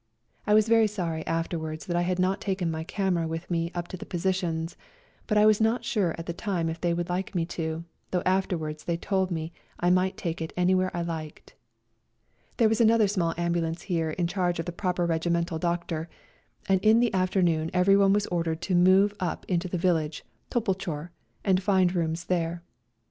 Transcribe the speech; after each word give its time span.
I 0.47 0.55
was 0.55 0.67
very 0.67 0.87
sorry 0.87 1.23
afterwards 1.27 1.85
that 1.85 1.95
I 1.95 2.01
had 2.01 2.17
not 2.17 2.41
taken 2.41 2.71
my 2.71 2.83
camera 2.83 3.27
with 3.27 3.51
me 3.51 3.69
up 3.75 3.87
to 3.89 3.97
the 3.97 4.05
positions, 4.07 4.75
but 5.27 5.37
I 5.37 5.45
was 5.45 5.61
not 5.61 5.85
sure 5.85 6.15
at 6.17 6.25
the 6.25 6.33
time 6.33 6.69
if 6.69 6.81
they 6.81 6.91
would 6.91 7.07
like 7.07 7.35
me 7.35 7.45
to, 7.45 7.85
though 8.09 8.23
after 8.25 8.57
wards 8.57 8.85
they 8.85 8.97
told 8.97 9.29
me 9.29 9.53
I 9.79 9.91
might 9.91 10.17
take 10.17 10.41
it 10.41 10.53
any 10.57 10.73
where 10.73 10.89
I 10.97 11.03
liked. 11.03 11.53
There 12.57 12.67
was 12.67 12.81
another 12.81 13.07
small 13.07 13.35
ambulance 13.37 13.83
here 13.83 14.09
in 14.09 14.25
charge 14.25 14.57
of 14.57 14.65
the 14.65 14.71
proper 14.71 15.05
regimental 15.05 15.57
A 15.57 15.57
RIDE 15.57 15.59
TO 15.59 15.67
KALABAC 15.67 15.89
61 16.01 16.01
doctor, 16.01 16.09
and 16.73 16.81
in 16.83 16.99
the 16.99 17.13
afternoon 17.13 17.69
everyone 17.71 18.11
was 18.11 18.25
ordered 18.33 18.59
to 18.61 18.73
move 18.73 19.13
up 19.19 19.45
into 19.47 19.67
the 19.67 19.77
village, 19.77 20.25
Topolchor, 20.49 21.11
and 21.45 21.61
find 21.61 21.93
rooms 21.93 22.23
there. 22.23 22.63